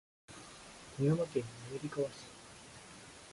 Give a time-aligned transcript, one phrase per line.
[0.97, 2.11] 富山県滑川市